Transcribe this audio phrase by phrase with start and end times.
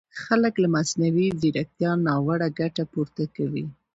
[0.23, 3.65] خلک له مصنوعي ځیرکیتا ناوړه ګټه پورته کوي!